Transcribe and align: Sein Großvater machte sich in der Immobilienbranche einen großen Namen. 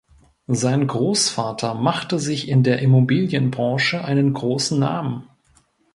Sein 0.47 0.87
Großvater 0.87 1.75
machte 1.75 2.17
sich 2.17 2.47
in 2.49 2.63
der 2.63 2.79
Immobilienbranche 2.79 4.03
einen 4.03 4.33
großen 4.33 4.79
Namen. 4.79 5.29